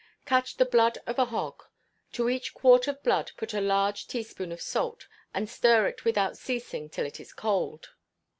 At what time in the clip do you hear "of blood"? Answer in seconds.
2.87-3.33